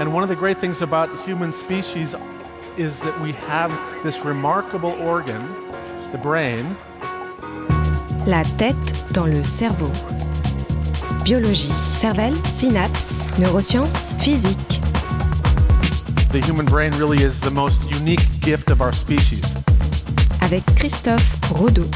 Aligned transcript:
And 0.00 0.12
one 0.12 0.22
of 0.22 0.28
the 0.28 0.36
great 0.36 0.58
things 0.58 0.82
about 0.82 1.08
human 1.24 1.52
species 1.52 2.14
is 2.76 2.98
that 3.00 3.20
we 3.20 3.32
have 3.32 3.70
this 4.02 4.24
remarkable 4.24 4.92
organ, 5.00 5.42
the 6.10 6.18
brain. 6.18 6.64
La 8.26 8.42
tête 8.58 9.12
dans 9.12 9.26
le 9.26 9.44
cerveau. 9.44 9.90
Biologie, 11.24 11.72
cervelle, 11.94 12.34
synapses, 12.44 13.28
neurosciences, 13.38 14.14
physique. 14.18 14.80
The 16.32 16.40
human 16.40 16.64
brain 16.64 16.92
really 16.92 17.22
is 17.22 17.38
the 17.40 17.50
most 17.50 17.78
unique 17.90 18.26
gift 18.40 18.70
of 18.70 18.80
our 18.80 18.92
species. 18.92 19.54
Avec 20.40 20.64
Christophe 20.74 21.38
Rodeau. 21.52 21.86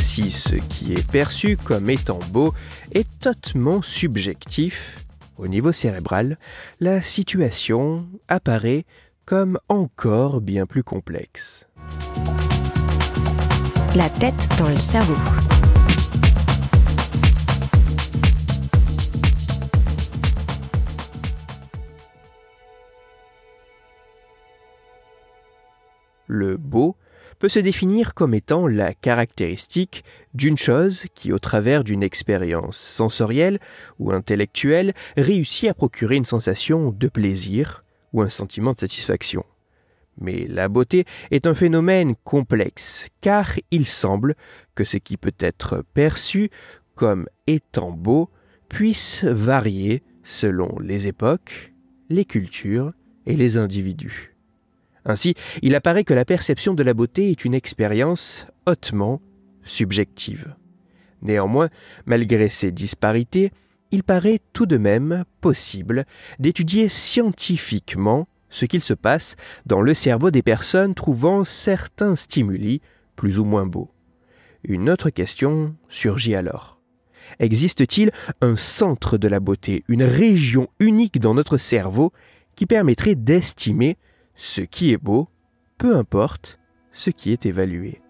Si 0.00 0.30
ce 0.30 0.56
qui 0.56 0.94
est 0.94 1.06
perçu 1.10 1.56
comme 1.56 1.90
étant 1.90 2.20
beau 2.30 2.54
est 2.92 3.26
hautement 3.26 3.82
subjectif, 3.82 4.99
au 5.40 5.48
niveau 5.48 5.72
cérébral, 5.72 6.38
la 6.80 7.00
situation 7.00 8.06
apparaît 8.28 8.84
comme 9.24 9.58
encore 9.68 10.40
bien 10.40 10.66
plus 10.66 10.84
complexe. 10.84 11.66
La 13.96 14.10
tête 14.10 14.48
dans 14.58 14.68
le 14.68 14.76
cerveau. 14.78 15.14
Le 26.26 26.56
beau 26.56 26.96
peut 27.40 27.48
se 27.48 27.58
définir 27.58 28.14
comme 28.14 28.34
étant 28.34 28.68
la 28.68 28.94
caractéristique 28.94 30.04
d'une 30.34 30.58
chose 30.58 31.06
qui, 31.14 31.32
au 31.32 31.38
travers 31.38 31.82
d'une 31.82 32.02
expérience 32.04 32.76
sensorielle 32.76 33.58
ou 33.98 34.12
intellectuelle, 34.12 34.92
réussit 35.16 35.70
à 35.70 35.74
procurer 35.74 36.16
une 36.16 36.26
sensation 36.26 36.92
de 36.92 37.08
plaisir 37.08 37.82
ou 38.12 38.22
un 38.22 38.28
sentiment 38.28 38.74
de 38.74 38.80
satisfaction. 38.80 39.44
Mais 40.20 40.46
la 40.46 40.68
beauté 40.68 41.06
est 41.30 41.46
un 41.46 41.54
phénomène 41.54 42.14
complexe, 42.24 43.08
car 43.22 43.54
il 43.70 43.86
semble 43.86 44.34
que 44.74 44.84
ce 44.84 44.98
qui 44.98 45.16
peut 45.16 45.32
être 45.40 45.82
perçu 45.94 46.50
comme 46.94 47.26
étant 47.46 47.90
beau 47.90 48.28
puisse 48.68 49.24
varier 49.24 50.02
selon 50.22 50.78
les 50.78 51.08
époques, 51.08 51.72
les 52.10 52.26
cultures 52.26 52.92
et 53.24 53.34
les 53.34 53.56
individus. 53.56 54.29
Ainsi, 55.04 55.34
il 55.62 55.74
apparaît 55.74 56.04
que 56.04 56.14
la 56.14 56.24
perception 56.24 56.74
de 56.74 56.82
la 56.82 56.94
beauté 56.94 57.30
est 57.30 57.44
une 57.44 57.54
expérience 57.54 58.46
hautement 58.66 59.20
subjective. 59.64 60.54
Néanmoins, 61.22 61.68
malgré 62.06 62.48
ces 62.48 62.72
disparités, 62.72 63.50
il 63.90 64.02
paraît 64.02 64.40
tout 64.52 64.66
de 64.66 64.76
même 64.76 65.24
possible 65.40 66.04
d'étudier 66.38 66.88
scientifiquement 66.88 68.28
ce 68.48 68.64
qu'il 68.64 68.80
se 68.80 68.94
passe 68.94 69.36
dans 69.66 69.80
le 69.80 69.94
cerveau 69.94 70.30
des 70.30 70.42
personnes 70.42 70.94
trouvant 70.94 71.44
certains 71.44 72.16
stimuli 72.16 72.80
plus 73.16 73.38
ou 73.38 73.44
moins 73.44 73.66
beaux. 73.66 73.90
Une 74.64 74.90
autre 74.90 75.10
question 75.10 75.74
surgit 75.88 76.34
alors. 76.34 76.80
Existe-t-il 77.38 78.10
un 78.40 78.56
centre 78.56 79.18
de 79.18 79.28
la 79.28 79.40
beauté, 79.40 79.84
une 79.88 80.02
région 80.02 80.68
unique 80.80 81.20
dans 81.20 81.34
notre 81.34 81.58
cerveau 81.58 82.12
qui 82.56 82.66
permettrait 82.66 83.14
d'estimer 83.14 83.96
ce 84.40 84.62
qui 84.62 84.90
est 84.90 84.96
beau, 84.96 85.28
peu 85.76 85.94
importe 85.96 86.58
ce 86.92 87.10
qui 87.10 87.30
est 87.30 87.44
évalué 87.44 88.00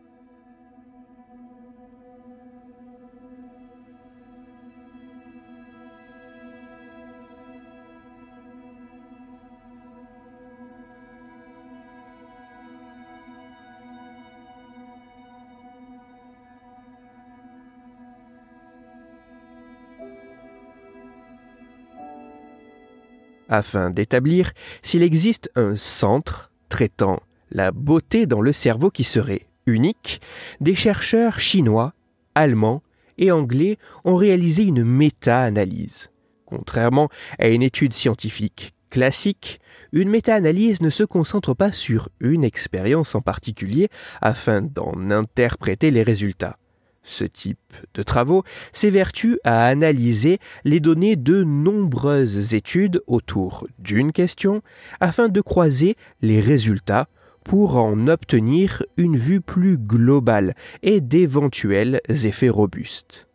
afin 23.50 23.90
d'établir 23.90 24.52
s'il 24.82 25.02
existe 25.02 25.50
un 25.56 25.74
centre 25.74 26.50
traitant 26.70 27.20
la 27.50 27.72
beauté 27.72 28.26
dans 28.26 28.40
le 28.40 28.52
cerveau 28.52 28.90
qui 28.90 29.04
serait 29.04 29.46
unique, 29.66 30.20
des 30.60 30.74
chercheurs 30.74 31.38
chinois, 31.38 31.92
allemands 32.34 32.82
et 33.18 33.30
anglais 33.32 33.76
ont 34.04 34.16
réalisé 34.16 34.64
une 34.64 34.84
méta-analyse. 34.84 36.10
Contrairement 36.46 37.08
à 37.38 37.48
une 37.48 37.62
étude 37.62 37.92
scientifique 37.92 38.72
classique, 38.88 39.60
une 39.92 40.08
méta-analyse 40.08 40.80
ne 40.80 40.90
se 40.90 41.04
concentre 41.04 41.54
pas 41.54 41.72
sur 41.72 42.08
une 42.20 42.44
expérience 42.44 43.14
en 43.14 43.20
particulier 43.20 43.88
afin 44.20 44.62
d'en 44.62 45.10
interpréter 45.10 45.90
les 45.90 46.02
résultats. 46.02 46.56
Ce 47.02 47.24
type 47.24 47.58
de 47.94 48.02
travaux 48.02 48.44
s'évertue 48.72 49.38
à 49.44 49.66
analyser 49.66 50.38
les 50.64 50.80
données 50.80 51.16
de 51.16 51.44
nombreuses 51.44 52.54
études 52.54 53.02
autour 53.06 53.66
d'une 53.78 54.12
question 54.12 54.62
afin 55.00 55.28
de 55.28 55.40
croiser 55.40 55.96
les 56.20 56.40
résultats 56.40 57.08
pour 57.42 57.76
en 57.76 58.06
obtenir 58.06 58.82
une 58.96 59.16
vue 59.16 59.40
plus 59.40 59.78
globale 59.78 60.54
et 60.82 61.00
d'éventuels 61.00 62.00
effets 62.08 62.50
robustes. 62.50 63.26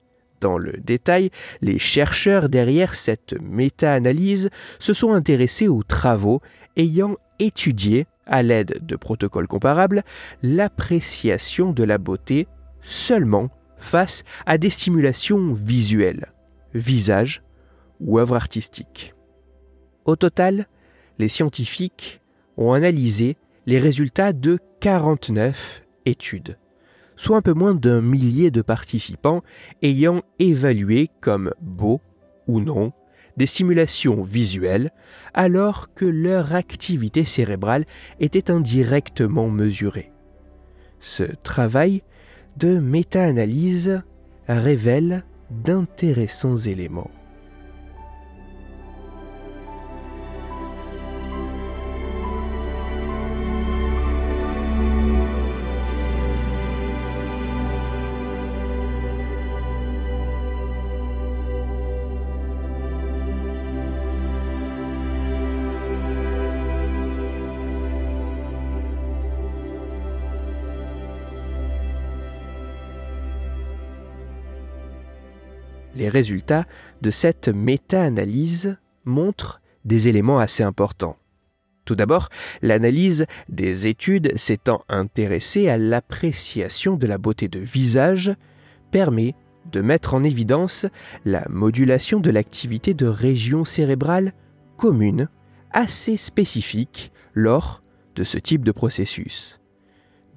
Dans 0.41 0.57
le 0.57 0.73
détail, 0.73 1.31
les 1.61 1.79
chercheurs 1.79 2.49
derrière 2.49 2.93
cette 2.93 3.35
méta-analyse 3.41 4.49
se 4.79 4.93
sont 4.93 5.13
intéressés 5.13 5.67
aux 5.67 5.83
travaux 5.83 6.41
ayant 6.77 7.15
étudié, 7.39 8.05
à 8.27 8.43
l'aide 8.43 8.79
de 8.81 8.95
protocoles 8.95 9.47
comparables, 9.47 10.03
l'appréciation 10.43 11.71
de 11.71 11.83
la 11.83 11.97
beauté 11.97 12.47
seulement 12.85 13.49
face 13.77 14.23
à 14.45 14.57
des 14.57 14.69
stimulations 14.69 15.53
visuelles, 15.53 16.31
visage 16.73 17.43
ou 17.99 18.19
œuvres 18.19 18.35
artistiques. 18.35 19.13
Au 20.05 20.15
total, 20.15 20.67
les 21.17 21.27
scientifiques 21.27 22.21
ont 22.57 22.73
analysé 22.73 23.37
les 23.65 23.79
résultats 23.79 24.33
de 24.33 24.59
49 24.79 25.83
études, 26.05 26.57
soit 27.15 27.37
un 27.37 27.41
peu 27.41 27.53
moins 27.53 27.73
d'un 27.73 28.01
millier 28.01 28.51
de 28.51 28.61
participants 28.61 29.41
ayant 29.81 30.21
évalué 30.39 31.09
comme 31.21 31.53
beau 31.61 32.01
ou 32.47 32.59
non 32.59 32.93
des 33.37 33.47
simulations 33.47 34.21
visuelles 34.21 34.91
alors 35.33 35.93
que 35.93 36.05
leur 36.05 36.53
activité 36.53 37.25
cérébrale 37.25 37.85
était 38.19 38.51
indirectement 38.51 39.49
mesurée. 39.49 40.11
Ce 40.99 41.23
travail 41.23 42.03
de 42.57 42.79
méta-analyse 42.79 44.01
révèle 44.47 45.23
d'intéressants 45.51 46.57
éléments. 46.57 47.11
Les 75.95 76.09
résultats 76.09 76.65
de 77.01 77.11
cette 77.11 77.47
méta-analyse 77.47 78.77
montrent 79.05 79.61
des 79.85 80.07
éléments 80.07 80.39
assez 80.39 80.63
importants. 80.63 81.17
Tout 81.85 81.95
d'abord, 81.95 82.29
l'analyse 82.61 83.27
des 83.47 83.87
études 83.87 84.35
s'étant 84.35 84.83
intéressée 84.89 85.69
à 85.69 85.77
l'appréciation 85.77 86.95
de 86.95 87.05
la 87.05 87.17
beauté 87.17 87.47
de 87.47 87.59
visage 87.59 88.33
permet 88.91 89.35
de 89.71 89.81
mettre 89.81 90.13
en 90.13 90.23
évidence 90.23 90.85
la 91.25 91.45
modulation 91.49 92.19
de 92.19 92.31
l'activité 92.31 92.93
de 92.93 93.05
régions 93.05 93.65
cérébrales 93.65 94.33
communes 94.77 95.29
assez 95.71 96.17
spécifiques 96.17 97.11
lors 97.33 97.83
de 98.15 98.23
ce 98.23 98.37
type 98.37 98.65
de 98.65 98.71
processus. 98.71 99.59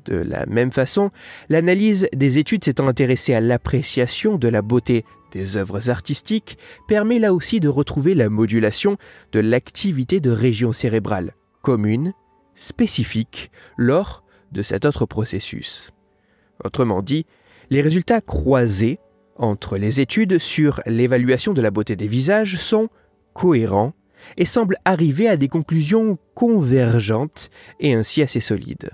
De 0.05 0.17
la 0.17 0.47
même 0.47 0.73
façon, 0.73 1.11
l'analyse 1.49 2.09
des 2.15 2.39
études 2.39 2.65
s'étant 2.65 2.89
intéressée 2.89 3.35
à 3.35 3.41
l'appréciation 3.41 4.37
de 4.37 4.49
la 4.49 4.63
beauté 4.63 5.05
des 5.33 5.57
œuvres 5.57 5.91
artistiques 5.91 6.59
permet 6.87 7.19
là 7.19 7.35
aussi 7.35 7.61
de 7.61 7.69
retrouver 7.69 8.15
la 8.15 8.29
modulation 8.29 8.97
de 9.33 9.41
l'activité 9.41 10.21
de 10.21 10.31
régions 10.31 10.73
cérébrales 10.73 11.35
communes, 11.63 12.13
spécifiques, 12.55 13.51
lors 13.77 14.25
de 14.53 14.63
cet 14.63 14.85
autre 14.85 15.07
processus. 15.07 15.93
Autrement 16.65 17.03
dit, 17.03 17.27
les 17.71 17.83
résultats 17.83 18.21
croisés 18.21 18.99
entre 19.37 19.77
les 19.77 20.01
études 20.01 20.39
sur 20.39 20.81
l'évaluation 20.87 21.53
de 21.53 21.63
la 21.63 21.71
beauté 21.71 21.95
des 21.95 22.07
visages 22.07 22.57
sont 22.57 22.89
cohérents 23.35 23.93
et 24.37 24.45
semble 24.45 24.77
arriver 24.85 25.29
à 25.29 25.37
des 25.37 25.49
conclusions 25.49 26.19
convergentes 26.35 27.51
et 27.81 27.95
ainsi 27.95 28.23
assez 28.23 28.41
solides. 28.41 28.91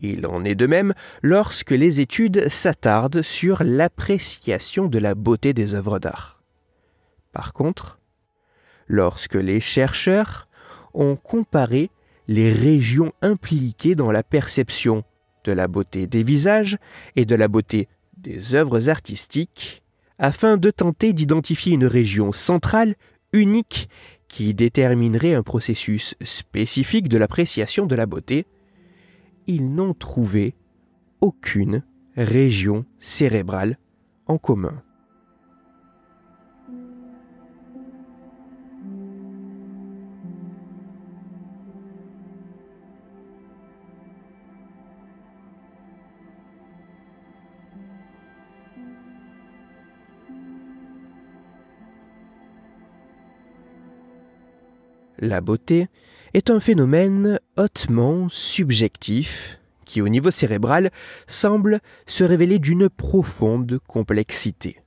Il 0.00 0.26
en 0.26 0.44
est 0.44 0.54
de 0.54 0.66
même 0.66 0.94
lorsque 1.22 1.72
les 1.72 2.00
études 2.00 2.48
s'attardent 2.48 3.22
sur 3.22 3.62
l'appréciation 3.62 4.86
de 4.86 4.98
la 4.98 5.14
beauté 5.14 5.52
des 5.52 5.74
œuvres 5.74 5.98
d'art. 5.98 6.42
Par 7.32 7.52
contre, 7.52 7.98
lorsque 8.88 9.34
les 9.34 9.60
chercheurs 9.60 10.48
ont 10.94 11.16
comparé 11.16 11.90
les 12.28 12.52
régions 12.52 13.12
impliquées 13.22 13.94
dans 13.94 14.10
la 14.10 14.22
perception 14.22 15.04
de 15.44 15.52
la 15.52 15.68
beauté 15.68 16.06
des 16.06 16.22
visages 16.22 16.78
et 17.16 17.24
de 17.24 17.34
la 17.34 17.48
beauté 17.48 17.88
des 18.16 18.54
œuvres 18.54 18.88
artistiques, 18.88 19.82
afin 20.18 20.56
de 20.56 20.70
tenter 20.70 21.12
d'identifier 21.12 21.72
une 21.72 21.86
région 21.86 22.32
centrale, 22.32 22.94
unique, 23.32 23.88
qui 24.28 24.54
déterminerait 24.54 25.34
un 25.34 25.42
processus 25.42 26.14
spécifique 26.22 27.08
de 27.08 27.18
l'appréciation 27.18 27.86
de 27.86 27.96
la 27.96 28.06
beauté, 28.06 28.46
ils 29.50 29.74
n'ont 29.74 29.94
trouvé 29.94 30.54
aucune 31.20 31.82
région 32.16 32.84
cérébrale 33.00 33.78
en 34.28 34.38
commun. 34.38 34.80
La 55.18 55.40
beauté 55.40 55.88
est 56.34 56.50
un 56.50 56.60
phénomène 56.60 57.40
hautement 57.56 58.28
subjectif 58.28 59.58
qui, 59.84 60.00
au 60.00 60.08
niveau 60.08 60.30
cérébral, 60.30 60.90
semble 61.26 61.80
se 62.06 62.22
révéler 62.22 62.58
d'une 62.58 62.88
profonde 62.88 63.80
complexité. 63.86 64.80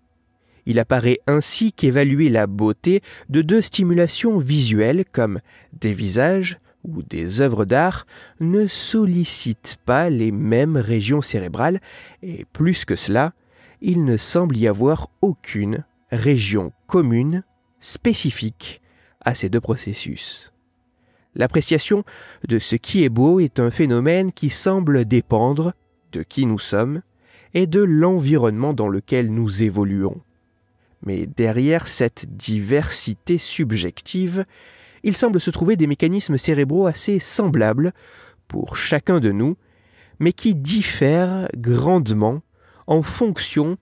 Il 0.65 0.79
apparaît 0.79 1.19
ainsi 1.27 1.73
qu'évaluer 1.73 2.29
la 2.29 2.47
beauté 2.47 3.01
de 3.29 3.41
deux 3.41 3.59
stimulations 3.59 4.37
visuelles 4.37 5.03
comme 5.11 5.39
des 5.73 5.91
visages 5.91 6.57
ou 6.85 7.01
des 7.03 7.41
œuvres 7.41 7.65
d'art 7.65 8.05
ne 8.39 8.67
sollicite 8.67 9.77
pas 9.85 10.09
les 10.09 10.31
mêmes 10.31 10.77
régions 10.77 11.21
cérébrales 11.21 11.81
et 12.21 12.45
plus 12.53 12.85
que 12.85 12.95
cela, 12.95 13.33
il 13.81 14.05
ne 14.05 14.15
semble 14.15 14.55
y 14.55 14.67
avoir 14.67 15.09
aucune 15.21 15.83
région 16.11 16.71
commune 16.87 17.43
spécifique 17.81 18.81
à 19.19 19.35
ces 19.35 19.49
deux 19.49 19.61
processus. 19.61 20.52
L'appréciation 21.35 22.03
de 22.47 22.59
ce 22.59 22.75
qui 22.75 23.03
est 23.03 23.09
beau 23.09 23.39
est 23.39 23.59
un 23.59 23.71
phénomène 23.71 24.31
qui 24.31 24.49
semble 24.49 25.05
dépendre 25.05 25.73
de 26.11 26.21
qui 26.21 26.45
nous 26.45 26.59
sommes 26.59 27.01
et 27.53 27.67
de 27.67 27.81
l'environnement 27.81 28.73
dans 28.73 28.87
lequel 28.87 29.31
nous 29.31 29.63
évoluons. 29.63 30.21
Mais 31.05 31.25
derrière 31.25 31.87
cette 31.87 32.35
diversité 32.35 33.37
subjective, 33.37 34.45
il 35.03 35.15
semble 35.15 35.41
se 35.41 35.51
trouver 35.51 35.75
des 35.75 35.87
mécanismes 35.87 36.37
cérébraux 36.37 36.85
assez 36.85 37.19
semblables 37.19 37.93
pour 38.47 38.77
chacun 38.77 39.19
de 39.19 39.31
nous, 39.31 39.57
mais 40.19 40.31
qui 40.33 40.55
diffèrent 40.55 41.47
grandement 41.57 42.41
en 42.87 43.01
fonction 43.01 43.77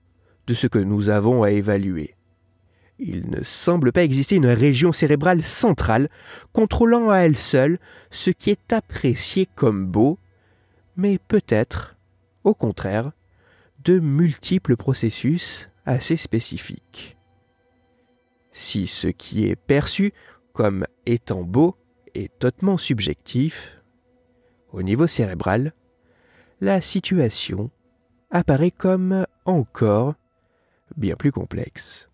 de 0.46 0.54
ce 0.54 0.66
que 0.66 0.78
nous 0.78 1.10
avons 1.10 1.42
à 1.42 1.50
évaluer. 1.50 2.16
Il 3.04 3.30
ne 3.30 3.42
semble 3.42 3.90
pas 3.90 4.04
exister 4.04 4.36
une 4.36 4.46
région 4.46 4.92
cérébrale 4.92 5.42
centrale 5.42 6.08
contrôlant 6.52 7.10
à 7.10 7.18
elle 7.18 7.36
seule 7.36 7.80
ce 8.12 8.30
qui 8.30 8.50
est 8.50 8.72
apprécié 8.72 9.48
comme 9.56 9.86
beau, 9.86 10.20
mais 10.96 11.18
peut-être, 11.18 11.96
au 12.44 12.54
contraire, 12.54 13.10
de 13.82 13.98
multiples 13.98 14.76
processus 14.76 15.68
assez 15.84 16.16
spécifiques. 16.16 17.16
Si 18.52 18.86
ce 18.86 19.08
qui 19.08 19.48
est 19.48 19.56
perçu 19.56 20.12
comme 20.52 20.86
étant 21.04 21.42
beau 21.42 21.74
est 22.14 22.44
hautement 22.44 22.78
subjectif, 22.78 23.82
au 24.70 24.82
niveau 24.82 25.08
cérébral, 25.08 25.72
la 26.60 26.80
situation 26.80 27.68
apparaît 28.30 28.70
comme 28.70 29.26
encore 29.44 30.14
bien 30.96 31.16
plus 31.16 31.32
complexe. 31.32 32.11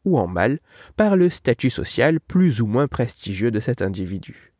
ou 0.04 0.18
en 0.18 0.26
mal, 0.26 0.60
par 0.96 1.16
le 1.16 1.30
statut 1.30 1.70
social 1.70 2.20
plus 2.20 2.60
ou 2.60 2.66
moins 2.66 2.86
prestigieux 2.86 3.50
de 3.50 3.58
cet 3.58 3.82
individu. 3.82 4.52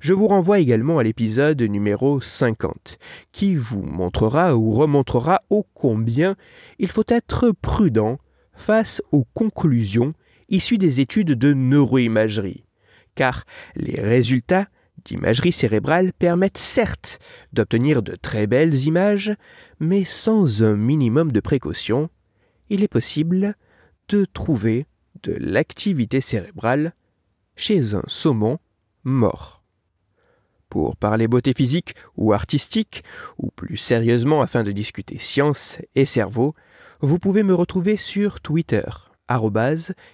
Je 0.00 0.14
vous 0.14 0.28
renvoie 0.28 0.60
également 0.60 0.98
à 0.98 1.02
l'épisode 1.02 1.60
numéro 1.60 2.20
50, 2.20 2.98
qui 3.32 3.56
vous 3.56 3.82
montrera 3.82 4.56
ou 4.56 4.72
remontrera 4.72 5.42
ô 5.50 5.66
combien 5.74 6.36
il 6.78 6.88
faut 6.88 7.04
être 7.08 7.50
prudent 7.50 8.18
face 8.54 9.02
aux 9.12 9.24
conclusions 9.34 10.14
issues 10.48 10.78
des 10.78 11.00
études 11.00 11.32
de 11.32 11.52
neuroimagerie, 11.52 12.64
car 13.14 13.44
les 13.74 14.00
résultats 14.00 14.68
d'imagerie 15.04 15.52
cérébrale 15.52 16.12
permettent 16.12 16.58
certes 16.58 17.18
d'obtenir 17.52 18.02
de 18.02 18.16
très 18.16 18.46
belles 18.46 18.86
images, 18.86 19.34
mais 19.80 20.04
sans 20.04 20.62
un 20.62 20.76
minimum 20.76 21.32
de 21.32 21.40
précaution, 21.40 22.10
il 22.68 22.82
est 22.82 22.88
possible 22.88 23.54
de 24.08 24.24
trouver 24.24 24.86
de 25.22 25.36
l'activité 25.38 26.20
cérébrale 26.20 26.94
chez 27.56 27.94
un 27.94 28.02
saumon 28.06 28.58
mort. 29.04 29.62
Pour 30.68 30.96
parler 30.96 31.28
beauté 31.28 31.52
physique 31.54 31.94
ou 32.16 32.32
artistique, 32.32 33.04
ou 33.38 33.50
plus 33.50 33.76
sérieusement 33.76 34.42
afin 34.42 34.64
de 34.64 34.72
discuter 34.72 35.18
science 35.18 35.78
et 35.94 36.04
cerveau, 36.04 36.54
vous 37.00 37.18
pouvez 37.18 37.42
me 37.42 37.54
retrouver 37.54 37.96
sur 37.96 38.40
Twitter, 38.40 38.84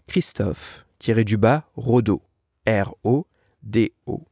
Christophe-Rodo, 0.06 2.22
R-O-D-O 2.66 4.31